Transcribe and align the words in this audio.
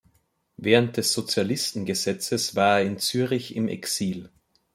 Während 0.57 0.97
des 0.97 1.13
Sozialistengesetzes 1.13 2.55
war 2.55 2.79
er 2.79 2.85
in 2.87 2.97
Zürich 2.97 3.55
im 3.55 3.67
Exil. 3.67 4.31